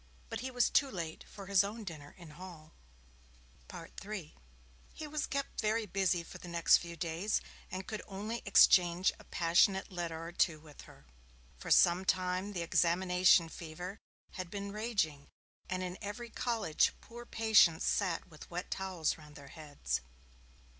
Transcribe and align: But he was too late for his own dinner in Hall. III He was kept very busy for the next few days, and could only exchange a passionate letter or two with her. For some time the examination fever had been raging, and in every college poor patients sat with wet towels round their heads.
But 0.31 0.39
he 0.39 0.49
was 0.49 0.71
too 0.71 0.89
late 0.89 1.25
for 1.29 1.45
his 1.45 1.63
own 1.63 1.83
dinner 1.83 2.15
in 2.17 2.31
Hall. 2.31 2.73
III 3.71 4.35
He 4.95 5.05
was 5.05 5.27
kept 5.27 5.61
very 5.61 5.85
busy 5.85 6.23
for 6.23 6.39
the 6.39 6.47
next 6.47 6.77
few 6.77 6.95
days, 6.95 7.39
and 7.69 7.85
could 7.85 8.01
only 8.07 8.41
exchange 8.43 9.11
a 9.19 9.23
passionate 9.23 9.91
letter 9.91 10.23
or 10.23 10.31
two 10.31 10.59
with 10.59 10.81
her. 10.89 11.05
For 11.59 11.69
some 11.69 12.03
time 12.03 12.53
the 12.53 12.63
examination 12.63 13.47
fever 13.47 13.99
had 14.31 14.49
been 14.49 14.71
raging, 14.71 15.27
and 15.69 15.83
in 15.83 15.99
every 16.01 16.31
college 16.31 16.93
poor 16.99 17.23
patients 17.23 17.85
sat 17.85 18.27
with 18.27 18.49
wet 18.49 18.71
towels 18.71 19.19
round 19.19 19.35
their 19.35 19.49
heads. 19.49 20.01